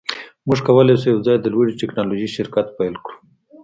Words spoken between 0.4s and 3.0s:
موږ کولی شو یوځای د لوړې ټیکنالوژۍ شرکت پیل